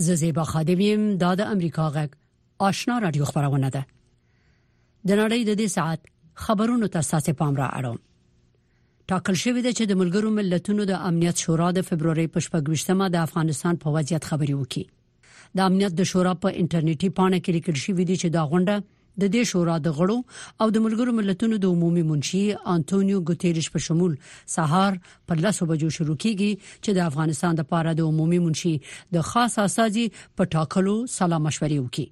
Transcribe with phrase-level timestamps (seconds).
[0.00, 2.08] ز زیبا خادمیم دا د امریکا غږ
[2.58, 3.82] آشنا رادیو خبرونه ده
[5.08, 6.00] د نړۍ د دې ساعت
[6.44, 7.98] خبرونو ته ساسې پام را اړوم
[9.12, 13.74] ټاکل شوې ده چې د ملګرو ملتونو د امنیت شورا د فبروري پښپګوشتمه د افغانستان
[13.84, 14.84] په وضعیت خبري وکړي
[15.56, 18.74] د امنیت د شورا په انټرنیټي پاڼه کې لیکل شوې ده چې دا غونډه
[19.22, 20.16] د دې شورا د غړو
[20.64, 22.42] او د ملګرو ملتونو د عمومي منشي
[22.74, 24.12] انټونیو ګوتيريش په شمول
[24.56, 24.98] سهار
[25.30, 28.74] په لاسو بجو شروع کیږي چې د افغانستان د پاره د عمومي منشي
[29.16, 30.04] د خاص اساسي
[30.40, 32.06] په ټاکلو سلام مشورې وکړي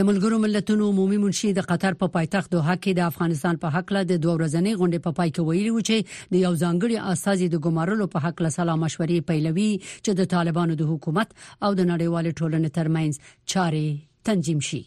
[0.00, 3.74] د ملګرو ملتونو عمومي منشي د قطر په پا پایتخت دوحه کې د افغانستان په
[3.76, 7.12] حق له دوه ورځنۍ غونډې په پا پای کې ویلي و چې د یو ځانګړي
[7.14, 11.70] اساسي د ګمارلو په حق له سلام مشورې پیلوي چې د طالبانو د حکومت او
[11.82, 13.86] د نړیوال ټولنې ترمنځ چاري
[14.30, 14.82] تنظیم شي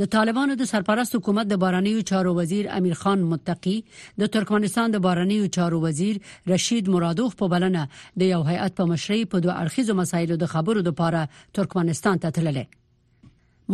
[0.00, 3.74] د طالبانو د سرپرست حکومت د بارنیو چارو وزیر امیر خان متقی
[4.22, 6.16] د ترکمنستان د بارنیو چارو وزیر
[6.52, 7.84] رشید مرادوف په بلنه
[8.22, 11.22] د یو هیئت په مشرۍ په دوه اړخیزو مسایلو د خبرو لپاره
[11.60, 12.64] ترکمنستان ته تللی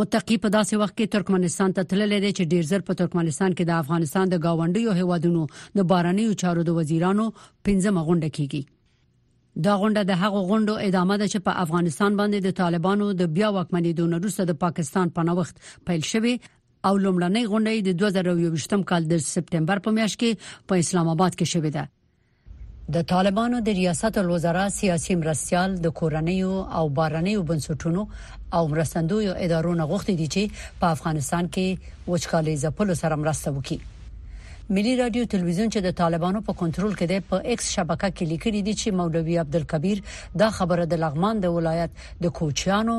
[0.00, 3.70] متقی په داسې وخت کې ترکمنستان ته تللی دی چې ډیر زر په ترکمنستان کې
[3.72, 5.42] د افغانستان د گاونډیو هیوادونو
[5.80, 8.62] د بارنیو چارو د وزیرانو پنځمه غونډه کیږي
[9.60, 13.48] دا غونډه د هغو غونډو ادامه ده چې په افغانستان باندې د طالبانو د بیا
[13.56, 16.34] واکمنۍ دون وروسته د پاکستان په نوښت پیل شوی
[16.88, 21.46] او لومړنۍ غونډه د 2023 کال د سپټمبر په میاشت کې په اسلام آباد کې
[21.52, 21.88] شوې ده
[22.94, 28.06] د طالبانو د ریاست الوزرا سیاسي مرستيال د کورنیو او بارنیو بنسټونو
[28.56, 33.80] او مرستندویو ادارو نه غوښتي دي چې په افغانستان کې وچکالي ځپلو سره مرسته وکړي
[34.70, 38.60] ملي رادیو تلویزیون چې د طالبانو په کنټرول کې دی په ایکس شبکه کې لیکلي
[38.66, 40.02] دي چې مولوي عبدالکبیر
[40.42, 41.90] دا خبره د لغمان د ولایت
[42.26, 42.96] د کوچیانو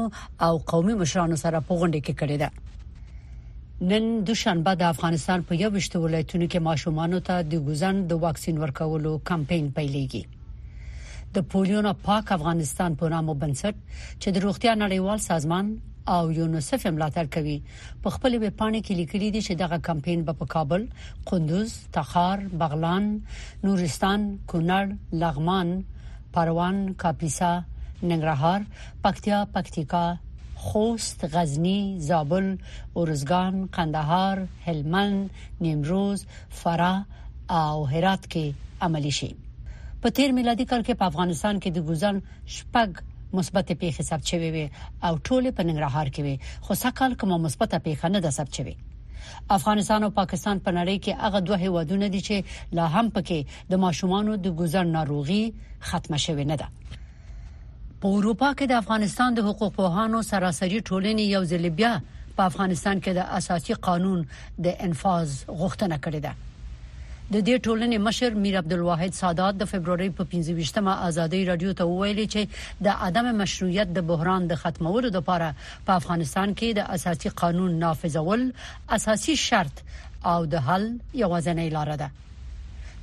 [0.48, 5.72] او قومي مشرانو سره په غونډه کې کړې ده نن دوشنبه د افغانستان په یو
[5.78, 11.96] وشته ولایتونو کې ماشومان ته د ګوزن د واکسین ورکولو کمپاین پیلېږي د پولیو نه
[12.12, 15.72] پاک افغانستان په نامو بنسټ چې د روغتیا نړیوال سازمان
[16.08, 17.58] او یونیسف ملاتړ کوي
[18.06, 20.82] په خپل ویب پاڼه کې لیکلي دي چې دغه کمپاین به په کابل،
[21.30, 23.10] قندوز، تخار، بغلان،
[23.64, 24.20] نورستان،
[24.54, 24.86] کونړ،
[25.24, 25.68] لغمان،
[26.38, 27.54] پروان، کاپیسا،
[28.10, 28.62] ننګرهار،
[29.06, 30.06] پکتیا، پکتیکا،
[30.66, 32.46] خوست، غزنی، زابل،
[32.96, 34.38] اورزګان، قندهار،
[34.68, 35.30] هلمند،
[35.68, 36.20] نیمروز،
[36.64, 37.00] فراه
[37.50, 38.46] او هرات کې
[38.88, 39.32] عملی شي.
[40.04, 42.16] په تیر میلادي کال کې په افغانستان کې د ګوزن
[42.58, 42.90] شپږ
[43.38, 44.66] مثبت پیښه ثبت شوې وي
[45.08, 46.34] او ټول په ننګرهار کې وي
[46.66, 48.76] خو سکهال کومه مثبت پیښه نه ده ثبت شوې
[49.58, 53.40] افغانستان او پاکستان په نړۍ کې هغه دوه هیوادونه دي چې لا هم پکې
[53.74, 55.44] د ماشومانو د ګذر ناروغي
[55.92, 56.70] ختمه شوې نه ده
[58.02, 61.94] په اروپا کې د افغانستان د حقوق پوهانو سراسري ټولنې یو ځل بیا
[62.40, 64.26] په افغانستان کې د اساسي قانون
[64.68, 66.36] د انفاظ غوښتنه کړې ده
[67.34, 72.20] د دې ټولنې مشر میر عبدالواحد سادات د فبرवरी په 15مه ازادي رادیو ته ویل
[72.34, 75.48] چې د عدم مشروعیت د بحران د ختمولو لپاره
[75.88, 78.44] په افغانستان کې د اساسي قانون نافذول
[78.98, 79.82] اساسي شرط
[80.34, 80.86] او د حل
[81.24, 82.12] یوازینۍ لار ده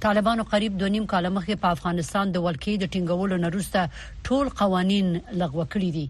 [0.07, 5.11] طالبانو قریب 2 نیم کال مخکې په افغانستان د ولکې د ټینګولو نروسته ټول قوانين
[5.43, 6.07] لغوه کړی دي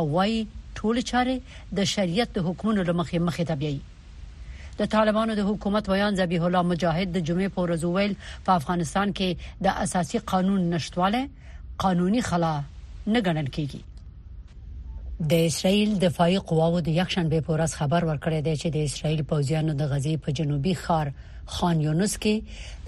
[0.00, 0.44] او وايي
[0.80, 1.38] ټول چاره
[1.80, 3.80] د شریعت د حکمونو لمخې مخې ته بیایي
[4.80, 8.12] د طالبانو د حکومت بیان ذبیح الله مجاهد د جمعې په ورځ ویل
[8.44, 9.30] په افغانستان کې
[9.66, 11.22] د اساسي قانون نشټواله
[11.84, 12.52] قانوني خلا
[13.12, 13.80] نه ګڼل کیږي
[15.32, 19.72] د اسرایل دفاعي قواو د یکشنبه په ورځ خبر ورکړی دی چې د اسرایل پوځیانو
[19.82, 21.12] د غزي په جنوبي خار
[21.54, 22.36] خان یونس کې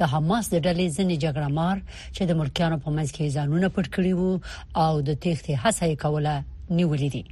[0.00, 1.76] د حماس د ډلې ځنې جګړهمار
[2.14, 4.32] چې د ملکیانو په منځ کې ځانونه پټ کړی وو
[4.84, 6.36] او د تېختې حسې کوله
[6.78, 7.24] نیولې دي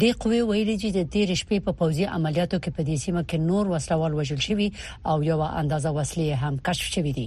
[0.00, 3.36] د قوی ویلي چې د 13 شپې په پوځي عملیاتو کې په دې سیمه کې
[3.48, 4.68] نور وسلوال وژل شوی
[5.10, 7.26] او یو اندازه وسلې هم کشف شوې دي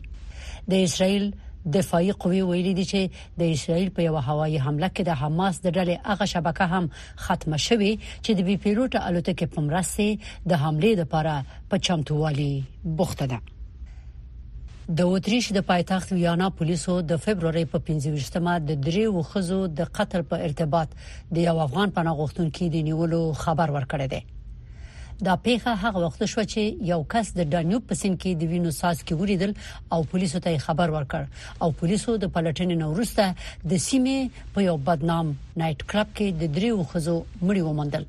[0.74, 1.26] د اسرایل
[1.78, 3.02] دفاعي قوی ویلي دي چې
[3.40, 6.86] د اسرایل په یو هوایي حمله کې د حماس د ډلې هغه شبکه هم
[7.26, 10.10] ختمه شوې چې د بي پیلوټ الوتکې په مرسته
[10.52, 11.36] د حمله لپاره
[11.74, 12.54] په چمتووالي
[13.02, 13.40] بوخته ده
[14.90, 20.22] د اوتریش د پایتخت ویانا پولیسو د فبرवरी په 15مه د دریو خزو د قتل
[20.32, 20.90] په ارتباط
[21.38, 24.20] د یو افغان پناهغښتونکو د نیولو خبر ورکړی دی
[25.28, 28.72] دا پیخه هغه وخت شو چې یو کس د دانیوب په سین کې د وینو
[28.80, 29.54] ساس کې وریدل
[29.98, 35.32] او پولیسو ته خبر ورکړ او پولیسو د پلټنې نورسته د سیمې په یو بدنام
[35.32, 38.06] نایټ کلب کې د دریو خزو مړی ومندل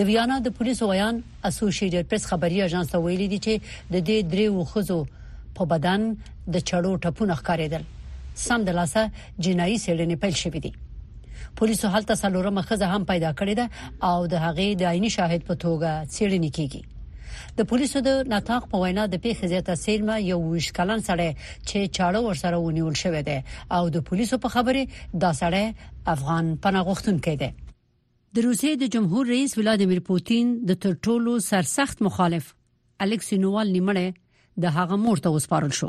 [0.00, 4.64] د ویانا د پولیسو ویان اسوسییټډ پریس خبري اژانس ویلي دی چې د دې دریو
[4.74, 4.98] خزو
[5.58, 6.02] په بدن
[6.54, 7.84] د چړو ټپونه ښکارېدل
[8.46, 9.02] سم د لاسه
[9.46, 10.72] جنایي سړنې پیل شوې دي
[11.60, 13.66] پولیسو حالت سلوره مخزه هم پیدا کړې ده
[14.10, 16.82] او د هغې د عیني شاهد په توګه سړنې کیږي
[17.58, 21.30] د پولیسو د نتاق په وینا د پیښې زیاته سیلمه یو وشکلن سړی
[21.68, 23.38] چې چاړه ورسره ونیول شوې ده
[23.78, 24.82] او د پولیسو په خبره
[25.22, 25.66] دا سړی
[26.14, 27.50] افغان پناه غوښتونکی دی
[28.36, 32.54] د روسیې د جمهور رئیس ولادیمیر پوتین د ترټولو سرسخت مخالف
[33.06, 34.06] الکسی نووال نیمړی
[34.62, 35.88] د هغه مور ته وسپارل شو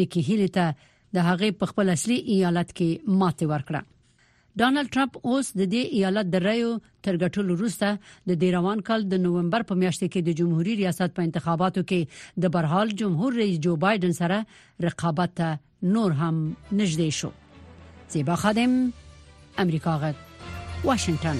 [0.03, 0.67] نکی هیلته
[1.19, 3.89] د هغې په خپل اصلي ایالت کې ماته ورکړه
[4.58, 6.70] ډانلډ ټرمپ اوس د دې ایالت د رایو
[7.08, 7.88] ترګټل وروسته
[8.31, 12.00] د دې روان کال د نوومبر په میاشت کې د جمهوریت ریاست په انتخاباتو کې
[12.44, 14.38] د برحال جمهور رئیس جو بایدن سره
[14.87, 15.49] رقابت ته
[15.99, 16.37] نور هم
[16.81, 17.31] نږدې شو
[18.17, 18.73] زیبا خادم
[19.64, 20.17] امریکا غد
[20.87, 21.37] واشنگټن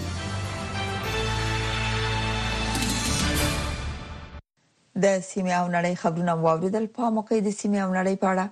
[5.03, 8.47] د سیمه او نړۍ خبرونه واوریدل په موقع د سیمه او نړۍ په اړه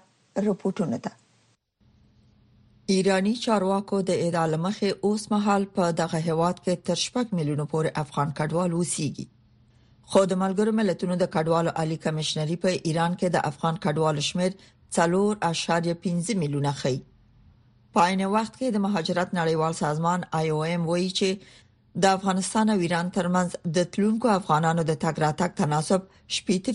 [0.50, 1.12] رپورټونه ده
[2.92, 7.90] ایرانی چارواکو د ادعا لمخې اوس مهال په دغه هواد کې تر شپږ میلیونه پورې
[8.04, 9.26] افغان کډوال اوسېږي
[10.12, 14.56] خو د ملګرو ملتونو د کډوالو عالی کمشنري په ایران کې د افغان کډوالو شمیر
[15.96, 16.96] 3.5 میلیونه ښيي
[17.98, 21.44] په عین وخت کې د مهاجرت نړیوال سازمان آی او ایم وایي چې
[22.06, 23.50] د افغانستان او ایران ترمنځ
[23.80, 26.00] د تلونکو افغانانو د تګ راتګ تناسب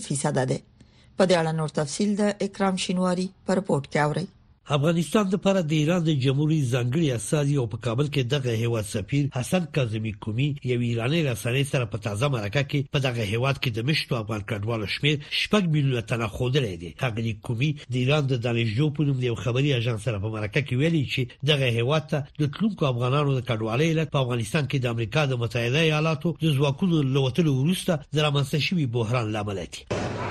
[0.06, 4.26] 80% ده په دې اړه نور تفصيل د اکرام شینواری پر پورت کې اوري
[4.68, 8.84] افغانستان د لپاره د ایران د جمهوریت ځانګړي اساسي او په کابل کې دغه هیواد
[8.90, 13.56] سفیر حسن کاظمی کومی یو ایرانی رسنۍ سره په تازه مرکه کې په دغه هیواد
[13.62, 18.26] کې د مشتو افغان کډوالو شمیر شپږ میلیونه تنه خوندل دي هغه کومی د ایران
[18.32, 21.22] د دالجو په نوم د یو خبري اژانس سره په مرکه کې ویلي چې
[21.52, 25.34] دغه هیواد ته د تلونکو افغانانو د کډوالۍ لپاره په افغانستان کې د امریکا د
[25.46, 29.82] متحده ایالاتو د ځواکونو لوټلو وروسته د رامنځته شوی بحران لامل دي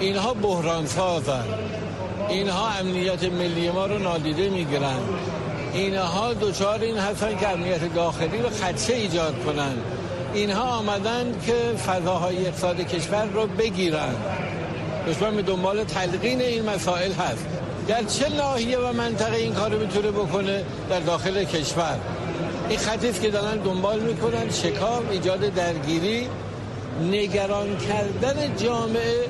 [0.06, 1.93] اینها بحران سازند
[2.30, 5.10] اینها امنیت ملی ما رو نادیده میگیرند.
[5.74, 9.78] اینها دوچار این هستن که امنیت داخلی رو خدشه ایجاد کنند
[10.34, 11.54] اینها آمدن که
[11.88, 14.14] فضاهای اقتصاد کشور رو بگیرن
[15.08, 17.46] دشمن به دنبال تلقین این مسائل هست
[17.88, 22.00] در چه ناحیه و منطقه این کارو میتونه بکنه در داخل کشور
[22.70, 26.28] این خطیف که دارن دنبال میکنن شکاف ایجاد درگیری
[27.12, 29.26] نگران کردن جامعه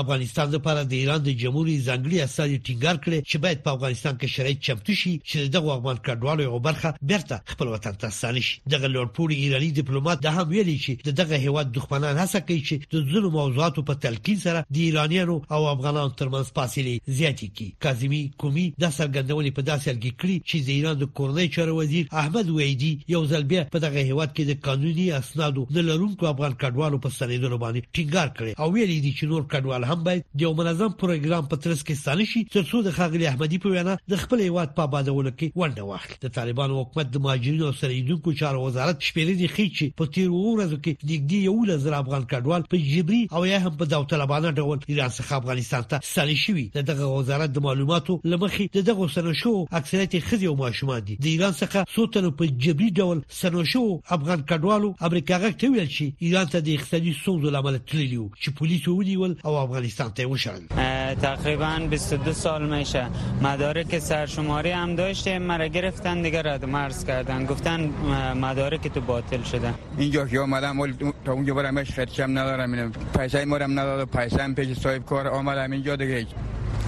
[0.00, 4.32] افغانستان لپاره د ایران د جمهوریت ځنګلي اساسي ټینګار کړي چې باید په افغانستان کې
[4.34, 8.60] شرایط چمتو شي چې دغه افغان کډوالو یو برخه بیرته خپل وطن ته ستانه شي
[8.74, 13.10] دغه لوړپوړي ایرانی ډیپلوماټ د هم ویلي چې دغه هیواد دښمنان هڅه کوي چې د
[13.14, 18.66] ظلم موضوعاتو په تلقین سره د ایرانیانو او افغانانو ترمنځ فاصله زیاتې کړي کاظمی کومي
[18.84, 22.94] د سرګندونې په داسې الګي کړی چې د ایران د کورنۍ چارو وزیر احمد وېدی
[23.16, 27.16] یو ځل بیا په دغه هیواد کې د قانوني اسنادو د لرونکو افغان کډوالو په
[27.18, 31.46] ستنېدلو باندې ټینګار کړی او ویلي دي چې نور کډوال هم باید یو منظم پروګرام
[31.52, 34.88] په ترڅ کې ستانه شي ترڅو د خاغلی احمدي په وینا د خپل هیواد په
[34.88, 39.48] آبادولو کې ونډه واخلي د طالبانو حکومت د مهاجرینو او سرحدونکو چارو وزارت شپږ دي
[39.52, 43.72] خېچي په تیر ورځو کې نږدې یو لزر افغان کډوال په جبري او یا هم
[43.84, 49.08] په داوطلبانه ډول ایران څخه افغانستان ته ستانه شوي دغه وزارت د معلوماتو لمخې دغه
[49.16, 53.84] سنشو اکثریت خزي او ماشومان دي د ایران څخه سوتنه په جبري ډول سنوشو
[54.18, 58.60] افغان کډوالو امریکا غک ته ویل شي ایران ته د اقتصادي سوز لامل تللیو چې
[58.62, 63.06] پولیسو ونیول او افغان افغانستان تیمو شدن تقریبا 22 سال میشه
[63.42, 67.90] مدارک سرشماری هم داشته مرا گرفتن دیگه رد مرز کردن گفتن
[68.34, 70.92] مدارک تو باطل شده اینجا که آمدم
[71.24, 75.96] تا اونجا برم خرچم ندارم اینم پیسه مارم نداره پیسه پیش صاحب کار آمدم اینجا
[75.96, 76.26] دیگه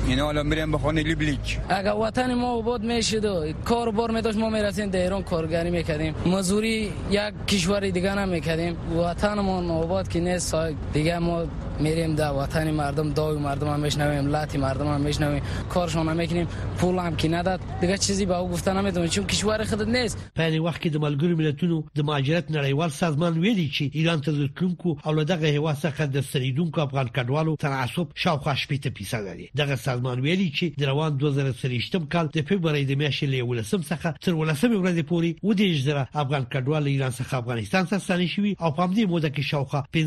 [0.07, 4.39] اینا حالا میرم بخونه لی لیبلیک اگر وطن ما آباد میشد و کار بار داشت
[4.39, 10.55] ما میرسیم ایران کارگری میکردیم مزوری یک کشور دیگه نمیکردیم وطن ما آباد که نیست
[10.95, 11.45] دیگه ما
[11.81, 16.47] میریم در وطن مردم داوی مردم هم میشنویم لات مردم هم میشنویم کارشون هم میکنیم
[16.79, 20.57] پول هم که نداد دیگه چیزی به او گفتن نمیدونم چون کشور خود نیست په
[20.57, 25.07] دې وخت کې د ملګرو ملتونو د مهاجرت نړیوال سازمان ویلي چې ایران ته ځکونکو
[25.07, 29.77] او له دغه هوا څخه د سریدونکو افغان کډوالو تعصب شاوخوا شپته پیسه لري دغه
[29.77, 34.35] سازمان ویلي چې د روان 2023 کال د فبرवरी د میاشتې له 18 څخه تر
[34.35, 38.71] 18 ورځې پورې و دې ځره افغان کډوال ایران څخه افغانستان ته ستنې شوي او
[38.75, 39.99] په دې موده کې شاوخوا 15000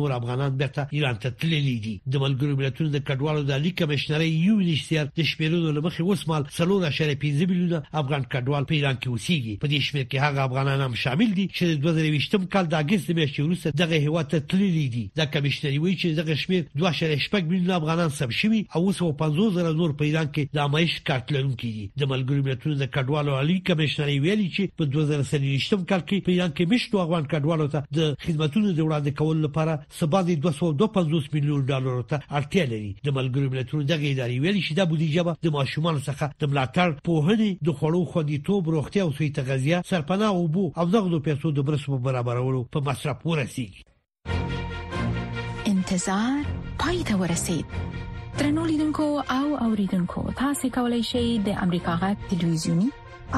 [0.00, 4.28] نور افغانان بیرته ایران ته تللی دي د ملګرو ملتونو د کډوالو د لیک کمشنري
[4.32, 9.70] یو نشتر د شمیرونو لمخې وسمال 3.5 میلیون افغان کډوال په ایران کې اوسېږي په
[9.72, 13.44] دې شمېر کې هغه افغانان هم شامل دي چې د 2020م کال د اگست میاشتې
[13.48, 18.08] وروسته دغه هیواد ته تللی دي دا کمشنري وایي چې دغه شمېر 2.8 میلیون افغانان
[18.20, 22.12] سم شوي او 150 زره نور په ایران کې د امایش کارت لرونکي دي د
[22.14, 26.74] ملګرو ملتونو د کډوالو عالی کمشنري ویلي چې په 2023م کال کې په ایران کې
[26.74, 31.66] مشتو افغان کډوالو ته د خدماتو د وړاندې کولو لپاره سبا د 202 250 میلیون
[31.70, 35.48] ډالر ته اړتیا لري د ملګرو ملتونو دغه ادارې ویلي چې د بودیجه به د
[35.56, 40.44] ماشومان څخه د ملاتړ په هنې د خوړو خوندیتوب روغتیا او سوی تغذیه سرپناه او
[40.56, 43.82] بو او دغه پیسو د برسو برابرولو په مصرف ورسیږي
[45.72, 46.38] انتظار
[46.82, 47.66] پای ته ورسید
[48.38, 49.06] ترنولیدونکو
[49.38, 52.88] او اوریدونکو تاسو کولی شئ د امریکا غټ ټلویزیونی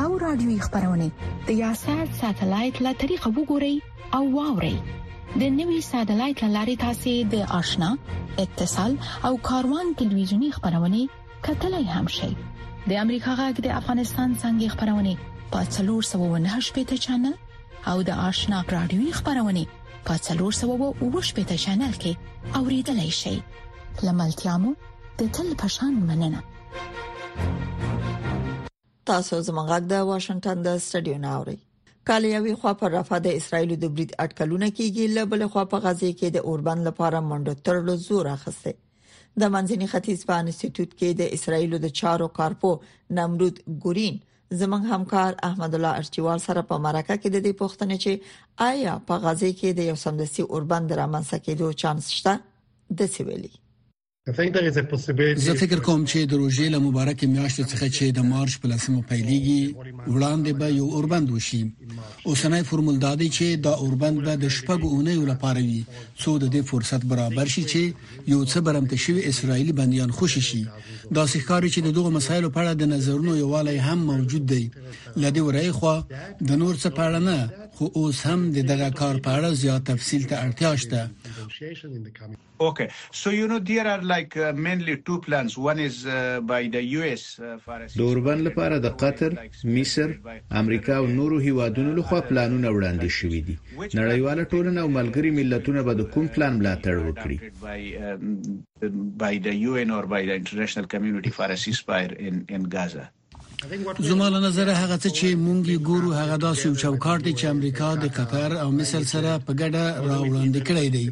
[0.04, 1.28] او رادیوي خبرونه د
[1.64, 3.74] یاشر ساتلایت له طریقو وګورئ
[4.18, 4.76] او واورئ
[5.42, 7.88] د نوي سټلایټ لارې تاسې د آشنا
[8.44, 8.92] اتصال
[9.28, 11.00] او کاروان ټلویزیونی خبرونه
[11.48, 15.12] کتلای هم شي د امریکا غاګ د افغانستان څنګه خبرونه
[15.50, 17.34] په 398 پټ چنل
[17.92, 19.62] او د آشنا رادیوي خبرونه
[20.06, 21.04] په 398
[21.38, 22.12] پټ چنل کې
[22.62, 23.36] اوریدلای شي
[24.06, 24.70] لملتيامو
[25.18, 26.40] د تل پشان مننه
[29.08, 31.58] تاسو زمونږ غږ د واشنگټن د سټډیو ناوړي
[32.10, 36.10] کله یوې خوا په رافه د اسرایل د بریټ اټکلونه کیږي لبل خوا په غزه
[36.18, 38.74] کې د اوربن لپاره منډه ترلو زور اخسته
[39.44, 42.70] د منځني ختیځ په انسټیټیوټ کې د اسرایل د چارو کارپو
[43.20, 44.20] نمرود ګورین
[44.62, 49.22] زمنګ همکار احمد الله ارچوال سره په مرکه کې د دې پوښتنې چې آیا په
[49.28, 53.52] غزه کې د یو سمدستي اوربند رامنځته کېدو چانس شته د سویلي
[55.46, 59.00] زه فکر کوم چې د روژې له مبارکې میاشتې څخه چې د مارچ په لسمه
[59.10, 59.62] پیلېږي
[60.14, 61.62] وړاندې به یو اوربند وشي
[62.28, 65.82] اوسنۍ فرمول دا دی چې دا اوربند به د شپږو اونۍ لپاره وي
[66.22, 67.82] څو د دې فرصت برابر شي چې
[68.32, 70.62] یو څه برمته شوی اسرایلی بنديان خوشي شي
[71.16, 74.64] دا ښکاری چې د دوه مسایلو په اړه د نظرونو یووالی هم موجود دی
[75.22, 75.92] لدی ورای خو
[76.48, 77.38] د نور څه په اړه نه
[77.76, 81.00] خو اوس هم د دغه کار په اړه زیات تفصیل ته اړتیا شته
[81.46, 82.36] negotiation in the coming.
[82.58, 85.56] Okay, so you know there are like uh, mainly two plans.
[85.58, 87.94] One is uh, by the US uh, for us.
[87.98, 89.34] دوربن لپاره د قطر،
[89.64, 90.14] مصر،
[90.52, 93.58] امریکا او نورو هیوادونو لخوا پلانونه وړاندې شوې دي.
[93.98, 98.58] نړیواله ټولنه او ملګري ملتونه به د کوم پلان ملاتړ وکړي؟ uh,
[99.24, 103.06] by the UN or by the international community for a ceasefire in in Gaza.
[104.08, 107.88] زما له نظر هغه څه چې مونږ ګورو هغه داسې یو چوکاټ دی چې امریکا
[107.94, 111.06] د قطر او مصر سره په ګډه راوړاندې کړی دی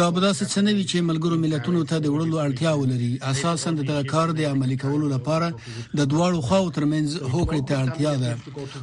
[0.00, 3.70] دا به داسې څه نه وي چې ملګرو ملتونو ته د وړلو اړتیا ولري اساسا
[3.76, 5.48] د کار د عملي کولو لپاره
[5.98, 8.32] د دواړو خواو ترمنځ هوکړه ته اړتیا ده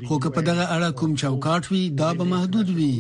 [0.07, 2.95] خو که په دغه اړه کوم چوکاټ وي دا به محدود وي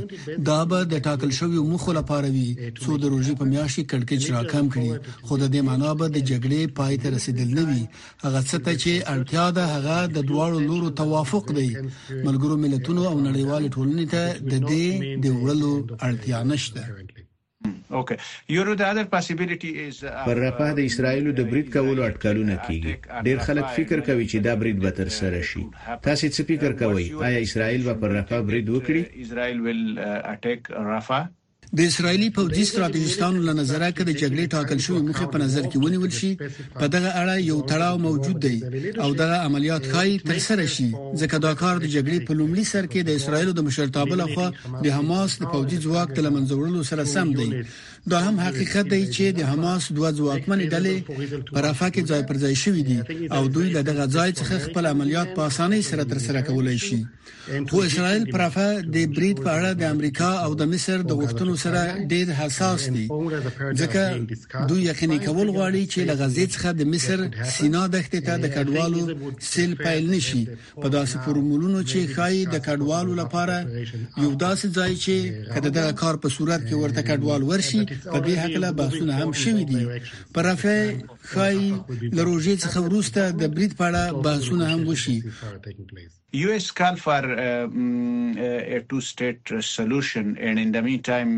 [0.49, 2.49] دا به د ټاکل شوی مخه لپاره وي
[2.83, 4.91] څو د روزي په میاشي کړکېچ راکم کړي
[5.27, 7.83] خو د دې معنا به د جګړې پای ته رسیدل نه وي
[8.25, 11.69] هغه څه ته چې اړتیا ده هغه د دواړو لورو توافق دی
[12.27, 14.21] ملګرو ملتونو او نړیوال ټولنې ته
[14.51, 14.85] د دې
[15.23, 15.71] د وړلو
[16.07, 17.03] اړتیا نشته uh,
[17.97, 18.15] اوکې
[18.55, 19.95] یورو د اذر پاسیبিলিټي از
[20.27, 22.93] پر رپا د اسرایل د بریټ کولو اټکلونه کیږي
[23.27, 25.63] ډیر خلک فکر کوي چې دا بریټ به تر سره شي
[26.07, 29.81] تاسو څه فکر کوئ آیا اسرایل به پر رپا بریټ وکړي اسرایل ویل
[30.33, 30.59] اټیک
[30.91, 31.19] رفا
[31.77, 35.77] د اسرایلی پوځي ستراتیژستانو له نظره کې د جګړې ټاکل شوی مخ په نظر کې
[35.83, 36.31] ونیول شي
[36.81, 38.55] په دغه اړه یو تړاو موجود دی
[39.03, 40.87] او دغه عملیات خای تر سره شي
[41.21, 44.47] ځکه دا کار د جګړې په لومړي سر کې د اسرایلو د مشرتابه لخوا
[44.83, 47.49] د حماس د پوځي ځواک د لمنځورلو سره سم دی
[48.09, 50.95] دا هم حقیقت دی چې د حماس دوه ځواکمن ډلې
[51.55, 52.97] پر افاق ځای پر ځای شوې دي
[53.37, 57.07] او دوی له دغه ځای څخه خپل عملیات په اسانۍ سره تر سره کولای شي
[57.69, 61.81] خو اسرائیل پرافه د بریټ په اړه د امریکا او د مصر د غوښتنو سره
[62.11, 63.07] ډېر حساس دي
[63.81, 64.01] ځکه
[64.69, 67.17] دوی یقیني کول غواړي چې له غزې څخه د مصر
[67.57, 69.01] سینا دښتې ته د کډوالو
[69.51, 70.43] سیل پایل نشي
[70.81, 73.57] په داسې فرمولونو چې خای د کډوالو لپاره
[74.25, 75.15] یو داسې ځای چې
[75.55, 77.81] کده د کار په صورت کې ورته کډوال ورشي
[78.13, 79.83] په دې حق له باسونه هم شوې دي
[80.35, 80.77] پرافه
[81.29, 81.57] خای
[82.19, 85.17] لروجې څخه ورسته د بریټ پاړه باسونه هم وشي
[86.43, 87.23] یو اس کال فار
[88.75, 89.41] ا ټو سټیټ
[89.75, 91.29] سولوشن اینڈ ان د مین ټایم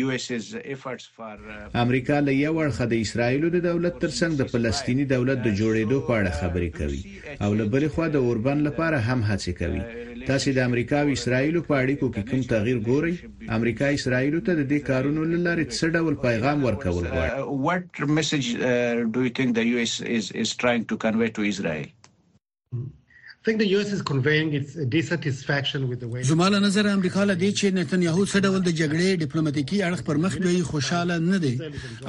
[0.00, 1.36] یو اس از افورتس فار
[1.84, 6.12] امریکا له یو ورخه د اسرایل د دولت ترڅنګ د فلسطینی دولت د جوړېدو په
[6.20, 7.02] اړه خبرې کوي
[7.44, 9.84] او له بلې خوا د اوربن لپاره هم هڅه کوي
[10.28, 13.14] تاسو د امریکا او اسرایل په اړیکو کې کوم تغییر ګورئ
[13.58, 17.84] امریکا اسرایل ته د دې کارونو لپاره څه ډول پیغام ورکول غواړي uh, what
[18.18, 18.62] message uh,
[19.14, 21.84] do you think the US is is trying to convey to Israel
[26.22, 30.16] زما له نظر امریکا له دې چې نتنیاهو سره ډول د جګړې ډیپلوماټیکي اړخ پر
[30.24, 31.52] مخ دی خوشاله نه دی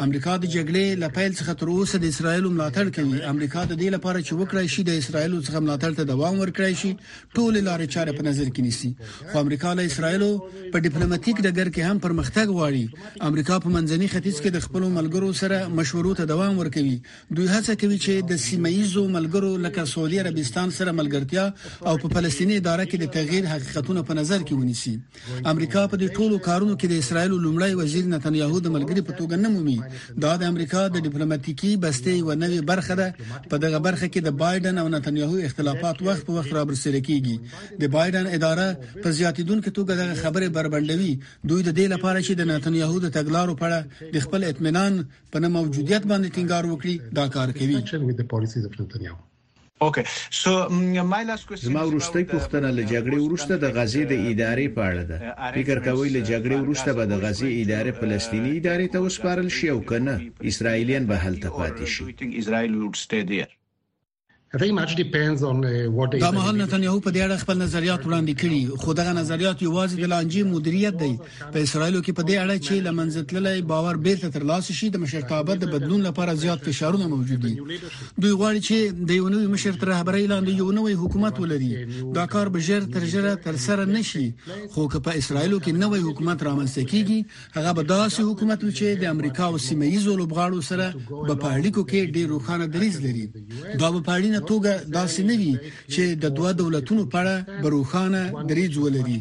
[0.06, 3.90] امریکا د جګړې له پیل څخه تر اوسه د اسرایل ملاتړ کوي امریکا د دې
[3.96, 6.92] لپاره چې وکړای شي د اسرایل څخه ملاتړ ته دوام ورکړای شي
[7.36, 8.92] ټول لارې چارې په نظر کې نیسي
[9.32, 12.86] خو امریکا له اسرایل په ډیپلوماټیک ډګر کې هم پرمختګ غواړي
[13.30, 16.94] امریکا په منځني ختیځ کې د خپل ملګرو سره مشورو ته دوام ورکوي
[17.36, 21.46] دوی هڅه کوي چې د سیمایزو ملګرو لکه سعودي عربستان سره ملګر ملګرتیا
[21.90, 24.94] او په فلسطیني اداره کې د تغییر حقیقتونه په نظر کې ونیسي
[25.54, 29.36] امریکا په دې ټولو کارونو کې د اسرایل لومړی وزیر نتنیاهو د ملګری په توګه
[29.44, 29.80] نه مومي
[30.24, 33.08] دا د امریکا د ډیپلوماټیکي بستې و نوې برخه ده
[33.51, 37.36] په دغه برخه کې د بایدن او نتنیاهو اختلافات وخت په وخت را برسېره کیږي
[37.82, 38.66] د بایدن اداره
[39.04, 41.13] په زیاتیدونکو توګه دغه خبره بربندوي
[41.50, 43.80] دوی د دې لپاره چې د نتنیاهو د تګلارو په اړه
[44.13, 44.94] د خپل اطمینان
[45.32, 47.78] په نه موجودیت باندې ټینګار وکړي دا کار کوي
[49.86, 50.04] اوکې
[50.42, 50.52] سو
[51.12, 54.82] مای لاس کوېشن زما ورسته uh, پوښتنه له جګړې ورسته د غزې د ادارې په
[54.90, 55.18] اړه ده
[55.58, 59.68] فکر کوي له جګړې ورسته به د غزې ادارې uh, فلسطینی ادارې ته وسپارل شي
[59.74, 60.16] او کنه
[60.52, 62.02] اسرایلیان به هلته پاتې شي
[64.53, 70.00] Uh, دا مهال نتنیاهو په دې اړه خپل نظریات وړاندې کړي خو دغه نظریات یوازې
[70.00, 71.12] د لانجې مدیریت دی
[71.53, 75.72] په اسرایلو کې په دې اړه چې لمنځتللې باور بیرته ترلاسه شي د مشرتابه د
[75.75, 80.25] بدلون لپاره زیات فشارونه موجود دي دوی غواړي چې د یو نوي مشر تر رهبرۍ
[80.34, 81.72] لاندې یو نوی حکومت ولري
[82.20, 84.25] دا کار به ژر تر ژره تر سره نشي
[84.74, 87.20] خو که په اسرایلو کې نوی حکومت رامنځته کیږي
[87.58, 90.86] هغه به داسې حکومت چې د امریکا او سیمه ییزو لوبغاړو سره
[91.41, 95.54] په اړیکو کې ډیر روخانه دریز لري دا په اړینه توګه داسې نه وي
[95.94, 99.20] چې د دوه دولتونو په اړه بروخانه دریځ ولري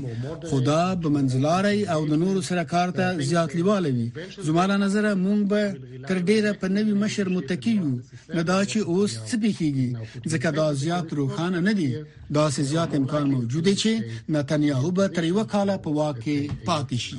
[0.50, 4.07] خدا به منځلاري او د نورو سره کار ته زیات لیوالوي
[4.47, 5.62] زموږ نظر مونږ به
[6.09, 7.91] تر ډیره په نوي مشر متکی یو
[8.37, 9.91] نه دا چې اوس څه بخیږي
[10.33, 11.91] ځکه دا زیات روخانه نه دي
[12.37, 13.93] دا سه زیات امکان موجود دی چې
[14.35, 16.37] نتنیاهو به تر یو کال په واکه
[16.69, 17.19] پاتې شي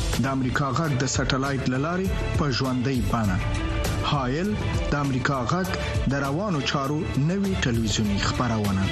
[0.23, 3.37] د امریکا غږ د سټلایټ للارې په ژوندۍ بانه
[4.09, 4.49] هایل
[4.91, 5.69] د امریکا غږ
[6.11, 6.97] د روانو چارو
[7.29, 8.83] نوي ټلویزیونی خبرونه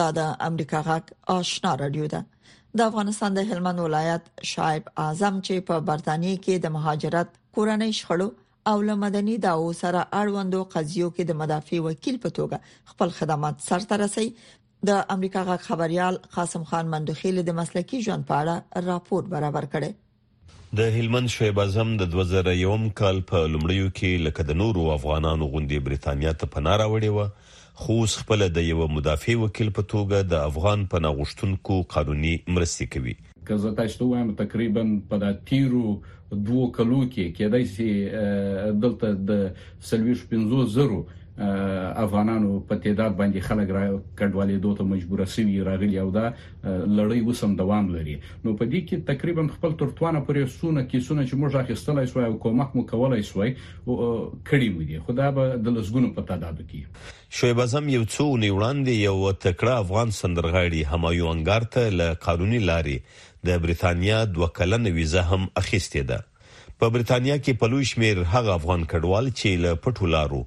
[0.00, 1.04] دا د امریکا غږ
[1.38, 2.20] آشنا رادیو ده
[2.80, 8.28] د افغانستان د هلمند ولایت شایب اعظم چې په برتانیې کې د مهاجرت کورنۍ شخړو
[8.70, 12.56] او لمدني داو سره اړوندو قضیو کې د مدافع وکیل په توګه
[12.94, 14.28] خپل خدمات سرته رسي
[14.88, 20.56] د امریکا غا خبريال قاسم خان مندوخیل د مسلکی ژوند په اړه راپور برابر کړي
[20.80, 25.86] د هلمند شعیب اعظم د 2001م کال په لومړیو کې لکه د نورو افغانانو غونډې
[25.90, 30.86] بریتانیا ته پناه راوړې و خو خپل د یو مدافع وکیل په توګه د افغان
[30.96, 33.14] پناه غوښتونکو قانوني مرستې کوي
[33.50, 39.14] که زه تاسو ته وایم تقریبا په د تیرو دوو کلو کې کېدای شي دلته
[39.32, 41.00] د سلويش 15 زرو
[41.42, 43.84] افغانانو په تعداد باندې خلک را
[44.20, 49.06] کډوالې دوه مجبور شوی راغلی او دا لړۍ وسم دوام لري نو په دې کې
[49.12, 53.22] تقریبا خپل ترتوانه پرې سونه کې سونه چې موږ اخیستلای شو او کومک مو کولای
[53.30, 58.24] شو کړي مو دي خدا به د لسګونو په تعداد کې شعیب اعظم یو څو
[58.46, 62.98] نیوړاندې یو تکړه افغان سندرغاړي همایون انګار ته له قانوني لاري
[63.50, 66.24] د بریتانیا دوه کلن ویزه هم اخیستې ده
[66.80, 70.38] په برېټانیا کې په لوی شمیر هغه افغان کډوال چې له پټو لارو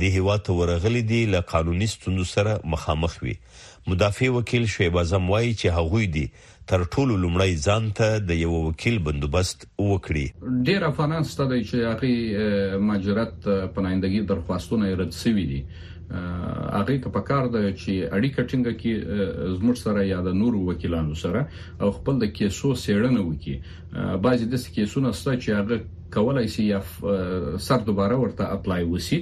[0.00, 3.34] د هیواد ورغلي دي له قانوني ستونزو سره مخامخ وي
[3.92, 6.24] مدافع وکیل شعیب اعظم وایي چې هغوی دي
[6.72, 12.84] تر ټولو لومړی ځان ته د یو وکیل بندوبست وکړي ډیر افغانان ستاسو چې هغه
[12.90, 15.62] ماجرات پناهندګي درخواستونه رد شوي دي
[16.10, 18.92] هغه ته په کار ده چې اړیکه ټینګه کې
[19.58, 21.40] زموږ سره یا د نورو وکیلانو سره
[21.82, 23.56] او خپل د کیسو سیړنه وکړي
[24.26, 25.76] بعضی د کیسونو سره چې هغه
[26.16, 26.80] کولای شي یا
[27.66, 29.18] سر دوباره ورته اپلای وسی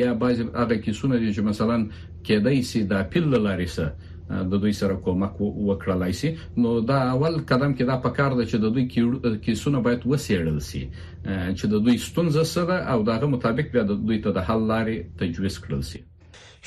[0.00, 1.78] یا بعضی هغه کیسونه چې مثلا
[2.26, 3.90] کېدای شي د اپیل لارې سره
[4.30, 6.30] د دوی سره کومک وکړلای شي
[6.64, 10.82] نو دا اول قدم کې دا پکار ده چې د دوی کیسونه باید وسیړل شي
[10.90, 15.18] چې د دوی ستونزې سره او دغه مطابق بیا د دوی ته د حل لارې
[15.24, 16.04] تجویز کړل شي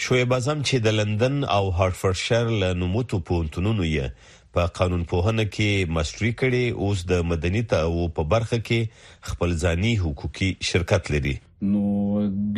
[0.07, 5.89] شویب اعظم چې د لندن او هارفورډشایر له نوموتو پونتونونو یې په قانون پوهنه کې
[5.97, 11.33] ماستری کړي اوس د مدني تعاو په برخه کې خپل ځاني حقوقي شرکت لري
[11.75, 11.83] نو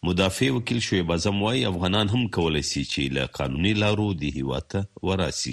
[0.04, 4.64] مدافع وکیل شعیب اعظم وایي افغانان هم کولای شي چې له قانوني لارو د هیواد
[4.72, 5.52] ته وراسي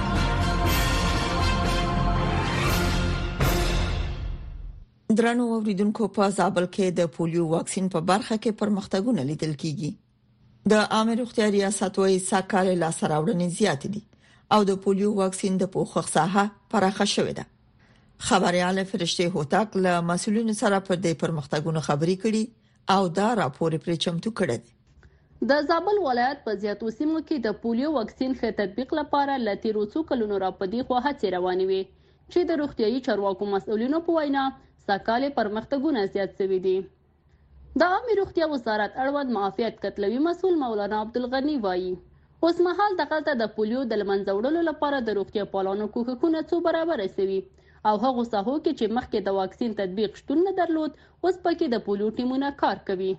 [5.19, 10.83] درنو اوریدونکو په زابل کې د پولیو واکسین په برخه کې پرمختګونه لیدل کیږي د
[10.97, 14.03] امر اختیار ریاست وایي ساکال لا سراوړنې زیات دي
[14.57, 16.45] او د پولیو واکسین د پوخخ ساحه
[16.75, 17.47] پراخه شوې ده
[18.29, 23.77] خبري اله فرشته هوتاک له مسولینو سره پر د پرمختګونو خبري کړي او دا راپور
[23.87, 28.95] پر چمتو کړی د زابل ولایت په زیاتو سیمو کې د پولیو واکسین ښه تطبیق
[29.03, 34.03] لپاره لته روڅو کلونو را پدی خو هڅه روانې وي چې د روغتیاي چارواکو مسؤلینو
[34.09, 34.43] په وینا
[34.89, 36.75] ساکاله پرمختګونه زیات شوي دي
[37.81, 41.91] د عامه روغتیا وزارت اړوند معافیت کتلوي مسول مولانا عبدالغنی وایي
[42.47, 47.03] اوس مهال دغه ته د پولیو د لمنځوړلو لپاره د روغتیا پالانو کوښښونه څو برابر
[47.17, 47.37] شوي
[47.89, 51.83] او هغه ساحو کې چې مخکې د واکسین تطبیق شتون نه درلود اوس پکې د
[51.87, 53.11] پولیو ټیمونه کار کوي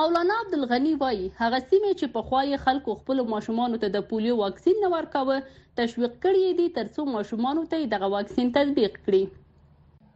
[0.00, 4.80] مولانا عبدالغنی وایي هغه سیمه چې په خوای خلکو خپل ماشومان ته د پولیو واکسین
[4.86, 5.40] نه ورکاوه
[5.82, 9.24] تشویق کړی دی ترڅو ماشومان ته دغه واکسین تطبیق کړي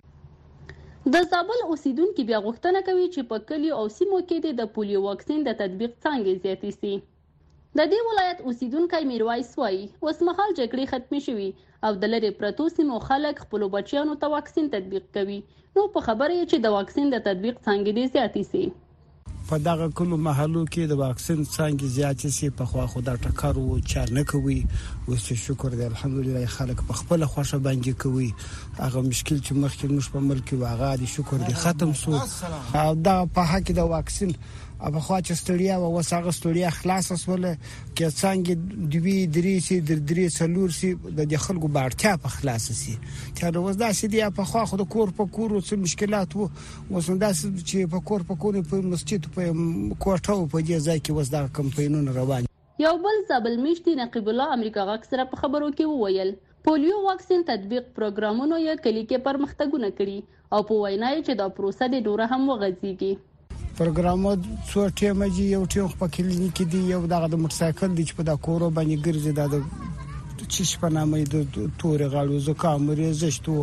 [1.15, 5.39] د زابل اوسیدونکو بیا غوښتنه کوي چې په کلیو او سیمو کې د پولیو واکسین
[5.45, 6.93] د تطبیق څنګه زیاتې شي
[7.77, 11.49] د دې ولایت اوسیدونکو میرویس وایي وسمهال جګړې ختمې شوې
[11.85, 15.39] او د لری پرتو سیمو خلک خپل بچیانو ته واکسین تطبیق کوي
[15.79, 18.63] نو په خبره چې د واکسین د تطبیق څنګه دي زیاتې شي
[19.49, 23.55] په دغه کلو محلو کې د واکسین څنګه زیات شي په خوا خو دا ټکر
[23.61, 24.57] او چار نه کوي
[25.07, 28.27] اوس شکر دی الحمدلله خلک په خپل خوښه باندې کوي
[28.83, 33.51] هغه مشکل چې مخکې موږ په ملک واغا دي شکر دی ختم سو دا په
[33.53, 34.33] حق د واکسین
[34.87, 39.99] اب خو چې ستړیا و وساغه ستړیا خلاص اسول کې څنګه دوی درې سي در
[40.11, 42.93] درې څلور سي د خلکو بارتیا په خلاص سي
[43.41, 46.47] ته روز دا سي دی په خو خو د کور په کور څه مشکلات وو
[46.99, 51.43] وسندا چې په کور په کور په مسجد په کوټو په دې ځای کې وسدا
[51.61, 52.49] کمپاینونه روان
[52.87, 56.33] یو بل زبل میشتي نقيب الله امریکا غاک سره په خبرو کې وویل
[56.69, 61.93] پولیو واکسین تطبیق پروګرامونو یې کلیکې پرمختګونه کړي او په وینا یې چې دا پروسه
[61.95, 63.17] د ډوره هم وغځيږي
[63.79, 64.31] پروګرامو
[64.69, 68.03] څو ټیمه دي یو ټیم په کلینیک کې دی یو دغه د موټر سایکل دی
[68.07, 71.45] چې په د کورو باندې ګرځي دا د چیش په نامه د
[71.81, 73.53] تورې غاړو زکام ریزشتو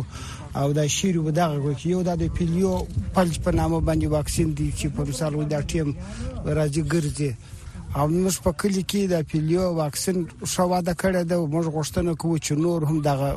[0.61, 2.71] او دا شیرو په دغه کې یو د پیلیو
[3.17, 7.31] پلچ په نامه باندې واکسین دی چې په مثال دا ټیم راځي ګرځي
[7.97, 10.17] او موږ په کلی کې د پیلیو واکسین
[10.55, 13.29] شواده کړې ده موږ غوښتنه کوو چې نور هم دغه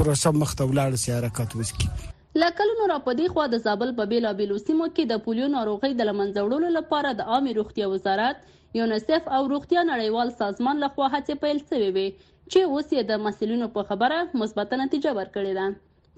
[0.00, 4.86] پروسه مخته ولاړ سي حرکت وکړي لکلونو را پدې خو د زابل په بیلابیلو سیمو
[4.96, 8.42] کې د پولیو ناروغي د لمنځوړلو لپاره د عامه روغتیا وزارت
[8.78, 13.70] یونیسف او روغتیا نړیوال سازمان لخوا هڅې پیل شوې وي چې اوس یې د مسلونو
[13.78, 15.66] په خبره مثبت نتیجه ورکړې ده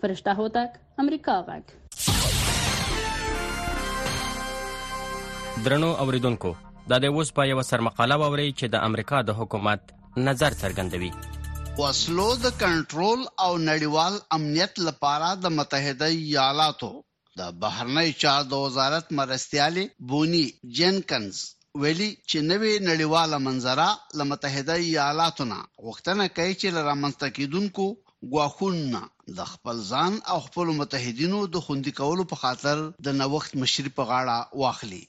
[0.03, 0.75] فرشته هوتک
[1.07, 1.73] امریکا غږ
[5.71, 6.55] درنو اوریدونکو
[6.91, 9.83] دا د اوس په یو سرمقاله ووري چې د امریکا د حکومت
[10.31, 11.13] نظر څرګندوي
[11.83, 16.89] وسلو د کنټرول او نړیوال امنیت لپاره د متحده ایالاتو
[17.39, 20.45] د بهرنی چارو د وزارت مرستیالي بونی
[20.79, 21.35] جنکنز
[21.83, 23.89] ویلي چې نوې نړیواله منظره
[24.19, 25.61] له متحده ایالاتو نه
[25.91, 27.87] وختنه کوي چې لرامنځته کیدونکو
[28.33, 29.03] غواخونه
[29.39, 34.09] د خپل ځان او خپل متحدینو د خوندې کولو په خاطر د نوښت مشر په
[34.11, 35.03] غاړه واخلي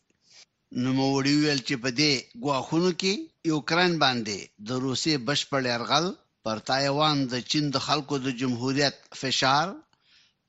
[0.86, 2.14] نوموړي ویل چې په دې
[2.48, 6.08] غواخونو کې یوکرين باندې د روسي بشپړ يرغل
[6.44, 9.68] پر تایوان د چین د خلکو د جمهوریت فشار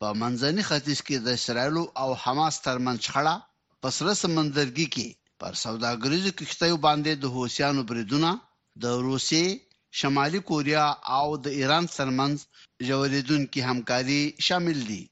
[0.01, 3.37] په منځني ختیځ کې د اسرایل او حماس ترمنځ شخړه
[3.83, 5.09] په سره سمندرګي کې
[5.41, 8.31] پر سوداګریزو کښتیو باندې د حوثیانو بریدونه
[8.83, 9.45] د روسي
[9.99, 10.87] شمالي کوریا
[11.19, 12.37] او د ایران سرمنځ
[12.89, 15.03] جوړیدونکو همکاري شامل دي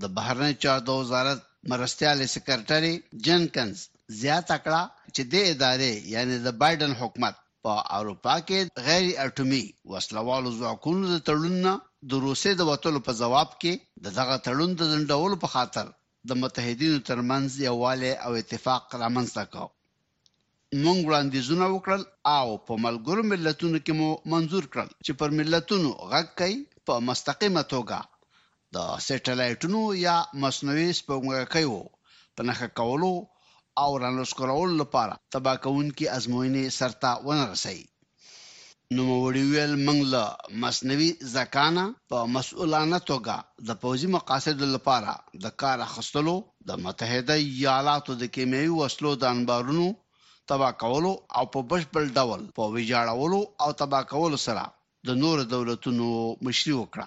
[0.00, 1.38] د بهرنی چارو وزارت
[1.70, 3.78] مرستيال سکرټري جنکنز
[4.22, 4.82] زیات کړه
[5.14, 7.34] چې د ادارې یعنی د بایدن حکومت
[7.66, 11.74] په اروپا کې غیر اټومي وسلوالو ځواکونو د تړون نه
[12.10, 13.72] د روسي د وټلو په جواب کې
[14.04, 15.86] د دغه تړون د ځندولو په خاطر
[16.28, 19.66] د متحدینو ترمنځ یووالی او اتفاق رامنځته کړ
[20.84, 22.02] مونږ وړاندیزونه وکړل
[22.38, 27.62] او په ملګرو ملتونو کې مو منزور کړل چې پر ملتونو غږ کوي په مستقیمه
[27.72, 27.98] توګه
[28.74, 31.82] د سټلایټونو یا مصنوعي سپوږمکۍ وو
[32.34, 33.12] په نخښه کولو
[33.80, 37.80] او رانسکورول لپاره تبا کوونکې ازموینې سرته ونرسي
[38.96, 40.24] نو وړي ویل منګله
[40.62, 43.36] مسنوي زکانا په مسؤلانه توګه
[43.68, 45.12] د پوځي مقاصد لپاره
[45.44, 46.36] د کار اخستلو
[46.68, 49.86] د متحده ایالاتو د کیمیاوي وسلو د انبارونو
[50.50, 54.64] تبا کولو او په بشپړ ډول په ویجاړولو او تبا کولو سره
[55.08, 56.08] د نور دولتونو
[56.48, 57.06] مشري وکړه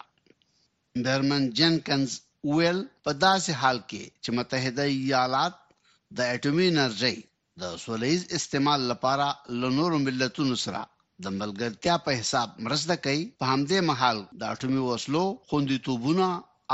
[1.05, 2.11] برمن جنکنز
[2.55, 5.53] ویل په داسې حال کې چې متحده ایالات
[6.17, 7.17] د اټومي انرژي
[7.61, 9.27] د سولېز استعمال لپاره
[9.61, 10.81] لنور ملتونو سره
[11.23, 16.27] د ملګرتیا په حساب مرسته کوي په همدې محل د اټومي وسلو خوندیتوبونه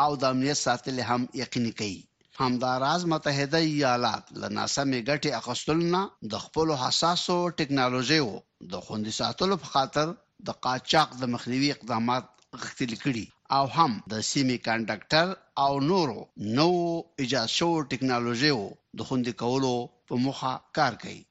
[0.03, 1.99] او د امنیت ساتل هم یقیني کوي
[2.41, 8.29] همداراز متحده ایالات لناسمه ګټه اخستلنا د خپل حساسو ټکنالوژیو
[8.73, 10.07] د خوندي ساتلو په خاطر
[10.49, 12.25] د قاچاق د مخنیوي اقدامات
[12.61, 13.25] غختل کړي
[13.57, 15.27] او هم د سیمي کنډکټر
[15.65, 16.19] او نورو
[16.57, 16.67] نو
[17.21, 18.59] ایجاسو ټکنالوژیو
[18.97, 19.73] د خوندې کولو
[20.07, 21.21] په مخه کار کوي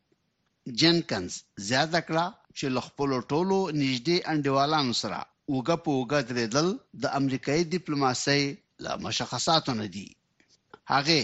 [0.80, 1.32] جنکنز
[1.68, 2.26] زیاته کړه
[2.58, 5.18] چې لخپل ټولو نږدې انډیوالانو سره
[5.54, 6.68] وګه په وګه درېدل
[7.02, 8.42] د امریکایي ډیپلوماسۍ
[8.84, 10.08] له مشخصاتو نه دي
[10.92, 11.20] هغه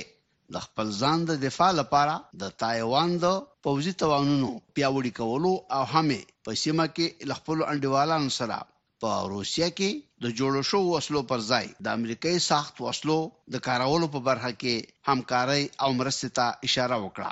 [0.54, 6.20] د خپل ځان د دفاع لپاره د تایوان د پوځي توانونو پیاوړي کولو او همې
[6.44, 8.56] په سیمه کې لخپل انډیوالانو سره
[9.02, 9.90] په روسیا کې
[10.22, 13.18] د جوړو شو وسلو پر ځای د امریکای سخت وسلو
[13.52, 14.74] د کارولو په برخه کې
[15.08, 17.30] همکاري او مرستې ته اشاره وکړه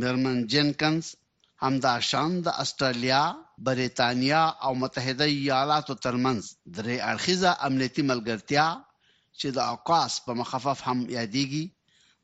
[0.00, 1.04] مرمن جنکنز
[1.64, 3.22] همدا شان د استرالیا،
[3.66, 6.40] بریتانیا او متحده ایالاتو ترمنځ
[6.76, 8.66] درې اړخیزه امنیتي ملګرتیا
[9.38, 11.64] چې د اوقاس په مخفف هم یادېږي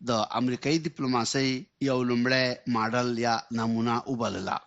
[0.08, 1.48] د امریکایي ډیپلوماسي
[1.88, 4.58] یو لومړی ماډل یا نمونه وبلله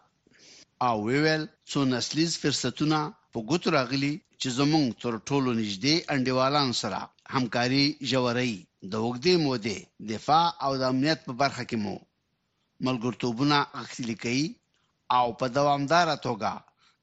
[0.87, 2.99] او ویل څو نسلیز فرصتونه
[3.33, 6.99] په ګوت راغلي چې زمونږ تر ټولو نږدې انډیوالان سره
[7.35, 8.53] همکاري جوړي
[8.91, 9.77] د وګړي موده
[10.11, 11.95] دفاع او د امنیت په برخه کې مو
[12.87, 14.47] ملګرتوبونه اخلي کوي
[15.17, 16.51] او په دوامدار توګه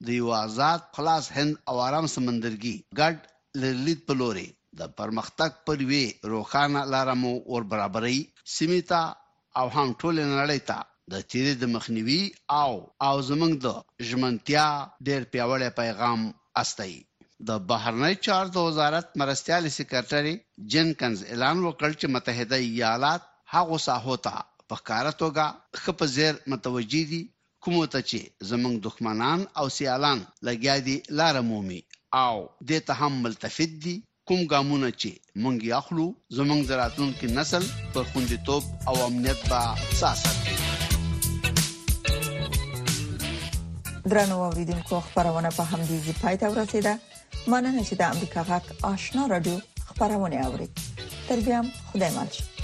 [0.07, 3.17] د یو آزاد خلاص هند او آرام سمندرګي ګډ
[3.61, 8.19] لرلید په لوري د پرمختګ پر وی روخانه لارمو ور برابرۍ
[8.57, 9.03] سمیتا
[9.59, 10.79] او هم ټول نړۍ ته
[11.13, 12.23] د تیرې د مخنیوي
[12.63, 12.73] او
[13.09, 14.67] او زمنګ د ژمنتیا
[15.07, 16.21] ډېر پیاوړی پیغام
[16.63, 17.01] استایي
[17.49, 20.35] د بهرنی چارو وزارت مرستيال سیکریټري
[20.75, 23.23] جنکنز اعلان وکړ چې متحده ایالات
[23.57, 24.35] هغه ساحو ته
[24.73, 25.47] په کار توګه
[25.87, 27.23] خپ زیر متوجي دي
[27.65, 28.19] کوم ته چې
[28.51, 30.19] زمنګ دښمنان او سیالان
[30.51, 31.81] لګیا دي لار مومي
[32.25, 32.35] او
[32.71, 33.95] د ته هم ملتفت دي
[34.29, 35.11] کوم ګامونه چې
[35.43, 37.65] مونږ یې اخلو زمنګ زراتون کې نسل
[37.97, 39.63] پر خوندیتوب او امنیت با
[40.03, 40.69] ساسه
[44.11, 46.93] درنو اوریدونکو خبرونه په هم دي چې پاتې ورسیده
[47.53, 49.57] مننه چې د امریکا غاک آشنا رادیو
[49.89, 50.69] خبرونه اوري
[51.29, 51.59] تر بیا
[51.93, 52.60] خدای ماشه